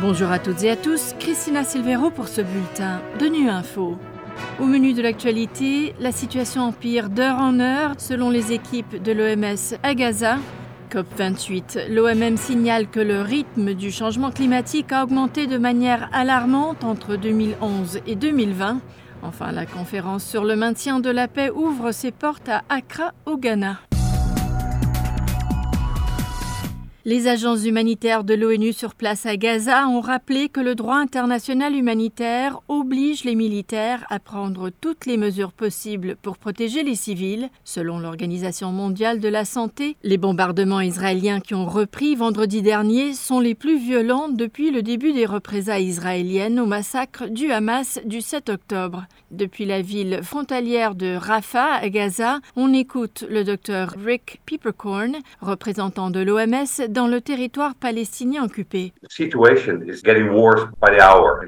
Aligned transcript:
Bonjour 0.00 0.30
à 0.30 0.38
toutes 0.38 0.62
et 0.62 0.70
à 0.70 0.76
tous, 0.76 1.14
Christina 1.18 1.62
Silvero 1.62 2.08
pour 2.10 2.26
ce 2.26 2.40
bulletin 2.40 3.02
de 3.20 3.26
Nu 3.26 3.50
Info. 3.50 3.98
Au 4.58 4.64
menu 4.64 4.94
de 4.94 5.02
l'actualité, 5.02 5.94
la 6.00 6.10
situation 6.10 6.62
empire 6.62 7.10
d'heure 7.10 7.36
en 7.36 7.60
heure 7.60 7.92
selon 7.98 8.30
les 8.30 8.52
équipes 8.52 9.02
de 9.02 9.12
l'OMS 9.12 9.78
à 9.82 9.94
Gaza. 9.94 10.38
COP28, 10.90 11.90
l'OMM 11.90 12.38
signale 12.38 12.88
que 12.88 13.00
le 13.00 13.20
rythme 13.20 13.74
du 13.74 13.90
changement 13.90 14.30
climatique 14.30 14.90
a 14.90 15.04
augmenté 15.04 15.46
de 15.46 15.58
manière 15.58 16.08
alarmante 16.14 16.82
entre 16.82 17.16
2011 17.16 18.00
et 18.06 18.16
2020. 18.16 18.80
Enfin, 19.22 19.52
la 19.52 19.66
conférence 19.66 20.24
sur 20.24 20.44
le 20.44 20.56
maintien 20.56 21.00
de 21.00 21.10
la 21.10 21.28
paix 21.28 21.50
ouvre 21.50 21.92
ses 21.92 22.10
portes 22.10 22.48
à 22.48 22.62
Accra, 22.70 23.12
au 23.26 23.36
Ghana. 23.36 23.76
Les 27.06 27.28
agences 27.28 27.64
humanitaires 27.64 28.24
de 28.24 28.34
l'ONU 28.34 28.74
sur 28.74 28.94
place 28.94 29.24
à 29.24 29.38
Gaza 29.38 29.88
ont 29.88 30.02
rappelé 30.02 30.50
que 30.50 30.60
le 30.60 30.74
droit 30.74 30.96
international 30.96 31.74
humanitaire 31.74 32.60
oblige 32.68 33.24
les 33.24 33.34
militaires 33.34 34.04
à 34.10 34.18
prendre 34.18 34.68
toutes 34.68 35.06
les 35.06 35.16
mesures 35.16 35.52
possibles 35.52 36.16
pour 36.20 36.36
protéger 36.36 36.82
les 36.82 36.94
civils. 36.94 37.48
Selon 37.64 38.00
l'Organisation 38.00 38.70
mondiale 38.70 39.18
de 39.18 39.28
la 39.28 39.46
santé, 39.46 39.96
les 40.02 40.18
bombardements 40.18 40.82
israéliens 40.82 41.40
qui 41.40 41.54
ont 41.54 41.64
repris 41.64 42.16
vendredi 42.16 42.60
dernier 42.60 43.14
sont 43.14 43.40
les 43.40 43.54
plus 43.54 43.78
violents 43.78 44.28
depuis 44.28 44.70
le 44.70 44.82
début 44.82 45.14
des 45.14 45.24
représailles 45.24 45.86
israéliennes 45.86 46.60
au 46.60 46.66
massacre 46.66 47.28
du 47.28 47.50
Hamas 47.50 47.98
du 48.04 48.20
7 48.20 48.50
octobre. 48.50 49.06
Depuis 49.30 49.64
la 49.64 49.80
ville 49.80 50.20
frontalière 50.22 50.94
de 50.94 51.14
Rafah 51.14 51.76
à 51.76 51.88
Gaza, 51.88 52.40
on 52.56 52.74
écoute 52.74 53.24
le 53.30 53.42
docteur 53.42 53.94
Rick 54.04 54.42
Peppercorn, 54.44 55.16
représentant 55.40 56.10
de 56.10 56.20
l'OMS 56.20 56.89
dans 56.90 57.06
le 57.06 57.20
territoire 57.20 57.74
palestinien 57.76 58.44
occupé. 58.44 58.92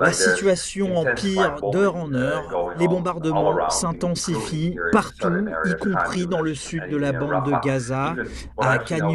La 0.00 0.12
situation 0.12 0.96
empire 0.96 1.56
d'heure 1.72 1.96
en 1.96 2.12
heure. 2.12 2.74
Les 2.78 2.88
bombardements 2.88 3.68
s'intensifient 3.70 4.76
partout, 4.92 5.46
y 5.64 5.74
compris 5.76 6.26
dans 6.26 6.40
le 6.40 6.54
sud 6.54 6.88
de 6.90 6.96
la 6.96 7.12
bande 7.12 7.46
de 7.46 7.52
Gaza, 7.64 8.16
à 8.58 8.78
Khan 8.78 9.08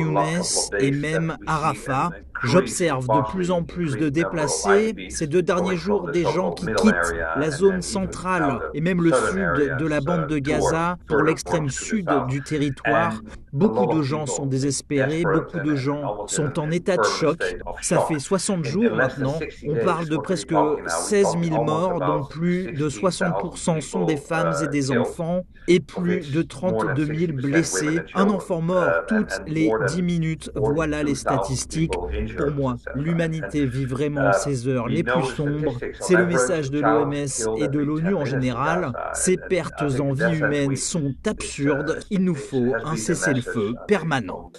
et 0.80 0.92
même 0.92 1.38
à 1.46 1.58
Rafah. 1.58 2.12
J'observe 2.44 3.08
de 3.08 3.32
plus 3.32 3.52
en 3.52 3.64
plus 3.64 3.98
de 3.98 4.10
déplacés. 4.10 4.96
Ces 5.10 5.28
deux 5.28 5.42
derniers 5.42 5.78
jours, 5.78 6.12
des 6.12 6.24
gens 6.24 6.52
qui 6.52 6.66
quittent 6.66 7.16
la 7.38 7.50
zone 7.50 7.82
centrale 7.82 8.60
et 8.74 8.82
même 8.82 9.02
le 9.02 9.12
sud 9.12 9.78
de 9.80 9.88
la 9.88 10.02
bande 10.02 10.28
de 10.28 10.38
Gaza 10.38 10.98
pour 11.08 11.22
l'extrême 11.22 11.70
sud 11.70 12.10
du 12.28 12.42
territoire. 12.42 13.22
Beaucoup 13.52 13.86
de 13.96 14.02
gens 14.02 14.26
sont 14.26 14.46
désespérés, 14.46 15.24
beaucoup 15.24 15.60
de 15.60 15.76
gens 15.76 16.26
sont 16.28 16.60
en 16.60 16.72
état 16.72 16.98
de 16.98 17.04
choc. 17.04 17.42
Ça 17.82 18.00
fait 18.02 18.20
60 18.20 18.66
jours 18.66 18.96
maintenant. 18.96 19.40
On 19.68 19.86
parle 19.86 20.10
de 20.10 20.18
presque 20.18 20.54
16 20.88 21.28
000 21.44 21.64
morts, 21.64 22.00
dont 22.00 22.24
plus 22.24 22.72
de 22.72 22.90
60% 22.90 23.82
sont 23.82 24.06
des 24.06 24.18
femmes 24.18 24.54
et 24.64 24.68
des 24.68 24.92
enfants, 24.92 25.46
et 25.68 25.80
plus 25.80 26.32
de 26.32 26.42
32 26.42 27.06
000 27.06 27.34
blessés. 27.34 28.00
Un 28.16 28.30
enfant 28.30 28.62
mort 28.62 28.90
toutes 29.08 29.42
les 29.48 29.72
10 29.88 30.02
minutes. 30.02 30.52
Voilà 30.56 31.04
les 31.04 31.16
statistiques. 31.16 31.94
Pour 32.38 32.52
moi, 32.52 32.76
l'humanité 32.96 33.66
vit 33.66 33.86
vraiment 33.86 34.34
ces 34.34 34.68
heures 34.68 34.88
les 34.88 35.04
plus 35.04 35.24
sombres. 35.36 35.78
C'est 36.00 36.16
le 36.16 36.26
message 36.26 36.72
de 36.72 36.80
l'OMS 36.80 37.58
et 37.58 37.68
de 37.68 37.80
l'ONU 37.80 38.14
en 38.14 38.26
général. 38.26 38.92
Ces 39.14 39.38
pertes 39.38 39.82
en 40.00 40.14
vie 40.14 40.38
humaine 40.38 40.76
sont 40.76 41.14
absurdes. 41.26 42.00
Il 42.10 42.24
nous 42.24 42.36
faut 42.36 42.74
un 42.84 42.96
cessez-le-feu 42.96 43.74
permanent. 43.88 44.52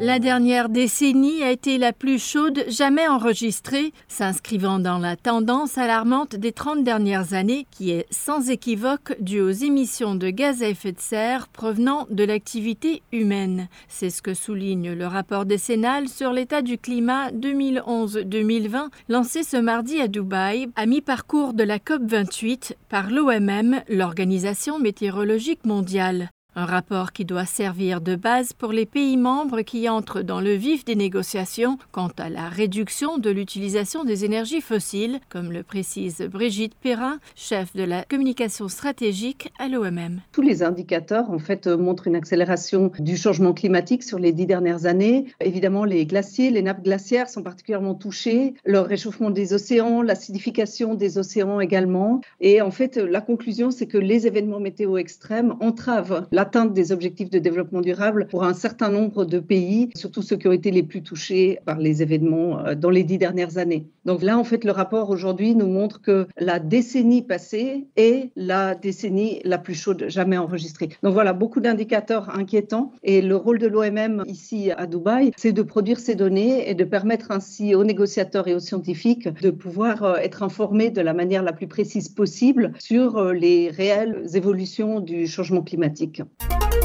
La 0.00 0.20
dernière 0.20 0.68
décennie 0.68 1.42
a 1.42 1.50
été 1.50 1.76
la 1.76 1.92
plus 1.92 2.24
chaude 2.24 2.64
jamais 2.68 3.08
enregistrée, 3.08 3.92
s'inscrivant 4.06 4.78
dans 4.78 4.98
la 4.98 5.16
tendance 5.16 5.76
alarmante 5.76 6.36
des 6.36 6.52
30 6.52 6.84
dernières 6.84 7.34
années, 7.34 7.66
qui 7.72 7.90
est 7.90 8.06
sans 8.12 8.48
équivoque 8.48 9.16
due 9.20 9.40
aux 9.40 9.50
émissions 9.50 10.14
de 10.14 10.30
gaz 10.30 10.62
à 10.62 10.68
effet 10.68 10.92
de 10.92 11.00
serre 11.00 11.48
provenant 11.48 12.06
de 12.10 12.22
l'activité 12.22 13.02
humaine. 13.10 13.66
C'est 13.88 14.10
ce 14.10 14.22
que 14.22 14.34
souligne 14.34 14.92
le 14.92 15.06
rapport 15.08 15.46
décennal 15.46 16.08
sur 16.08 16.32
l'état 16.32 16.62
du 16.62 16.78
climat 16.78 17.32
2011-2020, 17.32 18.90
lancé 19.08 19.42
ce 19.42 19.56
mardi 19.56 20.00
à 20.00 20.06
Dubaï, 20.06 20.68
à 20.76 20.86
mi-parcours 20.86 21.54
de 21.54 21.64
la 21.64 21.78
COP28 21.78 22.74
par 22.88 23.10
l'OMM, 23.10 23.80
l'Organisation 23.88 24.78
météorologique 24.78 25.64
mondiale. 25.64 26.30
Un 26.56 26.64
rapport 26.64 27.12
qui 27.12 27.26
doit 27.26 27.44
servir 27.44 28.00
de 28.00 28.16
base 28.16 28.52
pour 28.54 28.72
les 28.72 28.86
pays 28.86 29.16
membres 29.18 29.60
qui 29.60 29.88
entrent 29.88 30.22
dans 30.22 30.40
le 30.40 30.54
vif 30.54 30.84
des 30.84 30.96
négociations 30.96 31.78
quant 31.92 32.10
à 32.18 32.30
la 32.30 32.48
réduction 32.48 33.18
de 33.18 33.30
l'utilisation 33.30 34.02
des 34.02 34.24
énergies 34.24 34.62
fossiles, 34.62 35.20
comme 35.28 35.52
le 35.52 35.62
précise 35.62 36.22
Brigitte 36.22 36.74
Perrin, 36.74 37.18
chef 37.36 37.76
de 37.76 37.84
la 37.84 38.02
communication 38.02 38.68
stratégique 38.68 39.52
à 39.58 39.68
l'OMM. 39.68 40.20
Tous 40.32 40.42
les 40.42 40.62
indicateurs 40.62 41.30
en 41.30 41.38
fait 41.38 41.66
montrent 41.68 42.08
une 42.08 42.16
accélération 42.16 42.90
du 42.98 43.16
changement 43.16 43.52
climatique 43.52 44.02
sur 44.02 44.18
les 44.18 44.32
dix 44.32 44.46
dernières 44.46 44.86
années. 44.86 45.26
Évidemment, 45.40 45.84
les 45.84 46.06
glaciers, 46.06 46.50
les 46.50 46.62
nappes 46.62 46.82
glaciaires 46.82 47.28
sont 47.28 47.42
particulièrement 47.42 47.94
touchés, 47.94 48.54
le 48.64 48.80
réchauffement 48.80 49.30
des 49.30 49.52
océans, 49.52 50.02
l'acidification 50.02 50.94
des 50.94 51.18
océans 51.18 51.60
également. 51.60 52.20
Et 52.40 52.62
en 52.62 52.70
fait, 52.70 52.96
la 52.96 53.20
conclusion, 53.20 53.70
c'est 53.70 53.86
que 53.86 53.98
les 53.98 54.26
événements 54.26 54.60
météo 54.60 54.96
extrêmes 54.96 55.54
entravent 55.60 56.26
la 56.32 56.47
l'atteinte 56.48 56.72
des 56.72 56.92
objectifs 56.92 57.28
de 57.28 57.38
développement 57.38 57.82
durable 57.82 58.26
pour 58.30 58.42
un 58.42 58.54
certain 58.54 58.88
nombre 58.88 59.26
de 59.26 59.38
pays, 59.38 59.90
surtout 59.94 60.22
ceux 60.22 60.36
qui 60.36 60.48
ont 60.48 60.52
été 60.52 60.70
les 60.70 60.82
plus 60.82 61.02
touchés 61.02 61.58
par 61.66 61.76
les 61.76 62.00
événements 62.00 62.60
euh, 62.60 62.74
dans 62.74 62.88
les 62.88 63.02
dix 63.02 63.18
dernières 63.18 63.58
années. 63.58 63.86
Donc 64.06 64.22
là, 64.22 64.38
en 64.38 64.44
fait, 64.44 64.64
le 64.64 64.72
rapport 64.72 65.10
aujourd'hui 65.10 65.54
nous 65.54 65.66
montre 65.66 66.00
que 66.00 66.26
la 66.38 66.58
décennie 66.58 67.20
passée 67.20 67.86
est 67.96 68.30
la 68.34 68.74
décennie 68.74 69.42
la 69.44 69.58
plus 69.58 69.74
chaude 69.74 70.06
jamais 70.08 70.38
enregistrée. 70.38 70.88
Donc 71.02 71.12
voilà, 71.12 71.34
beaucoup 71.34 71.60
d'indicateurs 71.60 72.30
inquiétants. 72.34 72.92
Et 73.02 73.20
le 73.20 73.36
rôle 73.36 73.58
de 73.58 73.66
l'OMM 73.66 74.24
ici 74.26 74.70
à 74.70 74.86
Dubaï, 74.86 75.32
c'est 75.36 75.52
de 75.52 75.60
produire 75.60 75.98
ces 75.98 76.14
données 76.14 76.70
et 76.70 76.74
de 76.74 76.84
permettre 76.84 77.30
ainsi 77.30 77.74
aux 77.74 77.84
négociateurs 77.84 78.48
et 78.48 78.54
aux 78.54 78.60
scientifiques 78.60 79.28
de 79.42 79.50
pouvoir 79.50 80.02
euh, 80.02 80.14
être 80.14 80.42
informés 80.42 80.88
de 80.88 81.02
la 81.02 81.12
manière 81.12 81.42
la 81.42 81.52
plus 81.52 81.68
précise 81.68 82.08
possible 82.08 82.72
sur 82.78 83.18
euh, 83.18 83.34
les 83.34 83.68
réelles 83.68 84.24
évolutions 84.32 85.00
du 85.00 85.26
changement 85.26 85.62
climatique. 85.62 86.22
Thank 86.36 86.74
you. 86.74 86.77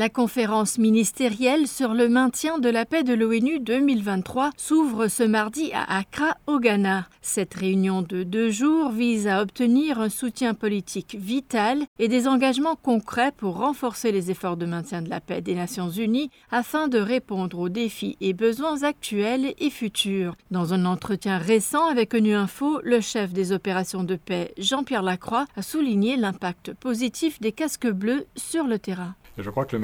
La 0.00 0.08
conférence 0.08 0.78
ministérielle 0.78 1.68
sur 1.68 1.92
le 1.92 2.08
maintien 2.08 2.58
de 2.58 2.70
la 2.70 2.86
paix 2.86 3.02
de 3.02 3.12
l'ONU 3.12 3.60
2023 3.60 4.48
s'ouvre 4.56 5.08
ce 5.08 5.24
mardi 5.24 5.72
à 5.74 5.98
Accra, 5.98 6.38
au 6.46 6.58
Ghana. 6.58 7.06
Cette 7.20 7.52
réunion 7.52 8.00
de 8.00 8.22
deux 8.22 8.50
jours 8.50 8.92
vise 8.92 9.28
à 9.28 9.42
obtenir 9.42 10.00
un 10.00 10.08
soutien 10.08 10.54
politique 10.54 11.18
vital 11.20 11.82
et 11.98 12.08
des 12.08 12.28
engagements 12.28 12.76
concrets 12.76 13.30
pour 13.36 13.58
renforcer 13.58 14.10
les 14.10 14.30
efforts 14.30 14.56
de 14.56 14.64
maintien 14.64 15.02
de 15.02 15.10
la 15.10 15.20
paix 15.20 15.42
des 15.42 15.54
Nations 15.54 15.90
Unies 15.90 16.30
afin 16.50 16.88
de 16.88 16.98
répondre 16.98 17.58
aux 17.58 17.68
défis 17.68 18.16
et 18.22 18.32
besoins 18.32 18.84
actuels 18.84 19.52
et 19.58 19.68
futurs. 19.68 20.34
Dans 20.50 20.72
un 20.72 20.86
entretien 20.86 21.36
récent 21.36 21.86
avec 21.86 22.14
ONU 22.14 22.32
Info, 22.32 22.80
le 22.82 23.02
chef 23.02 23.34
des 23.34 23.52
opérations 23.52 24.02
de 24.02 24.16
paix, 24.16 24.54
Jean-Pierre 24.56 25.02
Lacroix, 25.02 25.44
a 25.56 25.60
souligné 25.60 26.16
l'impact 26.16 26.72
positif 26.72 27.38
des 27.42 27.52
casques 27.52 27.90
bleus 27.90 28.24
sur 28.34 28.64
le 28.64 28.78
terrain. 28.78 29.14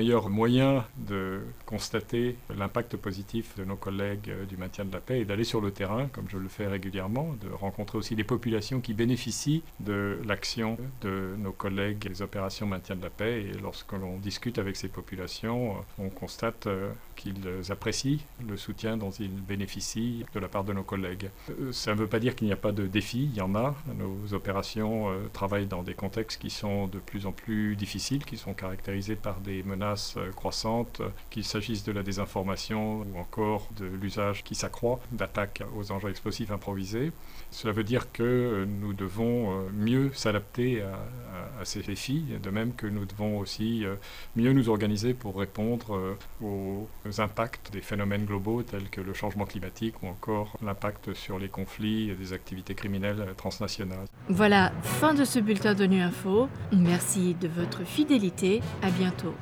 Meilleur 0.06 0.30
moyen 0.30 0.84
de 0.98 1.40
constater 1.64 2.36
l'impact 2.56 2.96
positif 2.96 3.56
de 3.56 3.64
nos 3.64 3.74
collègues 3.74 4.28
euh, 4.28 4.44
du 4.44 4.56
maintien 4.56 4.84
de 4.84 4.92
la 4.92 5.00
paix 5.00 5.20
est 5.20 5.24
d'aller 5.24 5.42
sur 5.42 5.60
le 5.60 5.72
terrain, 5.72 6.06
comme 6.12 6.26
je 6.28 6.38
le 6.38 6.48
fais 6.48 6.68
régulièrement, 6.68 7.34
de 7.42 7.48
rencontrer 7.52 7.98
aussi 7.98 8.14
les 8.14 8.22
populations 8.22 8.80
qui 8.80 8.94
bénéficient 8.94 9.64
de 9.80 10.20
l'action 10.24 10.78
de 11.00 11.34
nos 11.38 11.50
collègues 11.50 12.08
des 12.08 12.22
opérations 12.22 12.68
maintien 12.68 12.94
de 12.94 13.02
la 13.02 13.10
paix. 13.10 13.42
Et 13.42 13.58
lorsque 13.60 13.92
l'on 13.94 14.18
discute 14.18 14.60
avec 14.60 14.76
ces 14.76 14.86
populations, 14.86 15.72
euh, 15.72 16.04
on 16.04 16.08
constate 16.08 16.68
euh, 16.68 16.92
qu'ils 17.16 17.42
apprécient 17.70 18.18
le 18.48 18.56
soutien 18.56 18.96
dont 18.96 19.10
ils 19.10 19.42
bénéficient 19.42 20.24
de 20.34 20.38
la 20.38 20.46
part 20.46 20.62
de 20.62 20.72
nos 20.72 20.84
collègues. 20.84 21.30
Ça 21.72 21.94
ne 21.94 21.98
veut 21.98 22.06
pas 22.06 22.20
dire 22.20 22.36
qu'il 22.36 22.46
n'y 22.46 22.52
a 22.52 22.58
pas 22.58 22.72
de 22.72 22.86
défis, 22.86 23.28
il 23.32 23.34
y 23.34 23.40
en 23.40 23.56
a. 23.56 23.74
Nos 23.98 24.34
opérations 24.34 25.08
travaillent 25.32 25.66
dans 25.66 25.82
des 25.82 25.94
contextes 25.94 26.40
qui 26.40 26.50
sont 26.50 26.86
de 26.88 26.98
plus 26.98 27.26
en 27.26 27.32
plus 27.32 27.74
difficiles, 27.74 28.24
qui 28.24 28.36
sont 28.36 28.52
caractérisés 28.52 29.16
par 29.16 29.40
des 29.40 29.62
menaces 29.62 29.85
euh, 30.16 30.30
croissantes, 30.32 31.02
qu'il 31.30 31.44
s'agisse 31.44 31.84
de 31.84 31.92
la 31.92 32.02
désinformation 32.02 33.00
ou 33.00 33.18
encore 33.18 33.68
de 33.78 33.86
l'usage 33.86 34.42
qui 34.44 34.54
s'accroît 34.54 35.00
d'attaques 35.12 35.62
aux 35.76 35.92
engins 35.92 36.08
explosifs 36.08 36.50
improvisés. 36.50 37.12
Cela 37.50 37.72
veut 37.72 37.84
dire 37.84 38.10
que 38.12 38.66
nous 38.80 38.92
devons 38.92 39.50
euh, 39.50 39.68
mieux 39.72 40.10
s'adapter 40.14 40.82
à, 40.82 41.64
ces 41.64 41.82
défis, 41.82 42.24
de 42.42 42.50
même 42.50 42.74
que 42.74 42.86
nous 42.86 43.04
devons 43.04 43.38
aussi 43.38 43.84
euh, 43.84 43.94
mieux 44.34 44.52
nous 44.52 44.68
organiser 44.68 45.14
pour 45.14 45.38
répondre 45.38 46.16
aux 46.42 46.88
impacts 47.18 47.72
des 47.72 47.80
phénomènes 47.80 48.24
globaux 48.24 48.62
tels 48.62 48.88
que 48.90 49.00
le 49.00 49.14
changement 49.14 49.44
climatique 49.44 50.02
ou 50.02 50.08
encore 50.08 50.56
l'impact 50.62 51.14
sur 51.14 51.38
les 51.38 51.48
conflits 51.48 52.10
et 52.10 52.14
des 52.14 52.32
activités 52.32 52.74
criminelles 52.74 53.34
transnationales. 53.36 54.06
Voilà, 54.28 54.72
fin 54.82 55.14
de 55.14 55.24
ce 55.24 55.38
bulletin 55.38 55.74
de 55.74 55.86
Nu 55.86 56.00
Info. 56.00 56.48
Merci 56.72 57.34
de 57.34 57.48
votre 57.48 57.84
fidélité. 57.84 58.60
À 58.82 58.90
bientôt. 58.90 59.34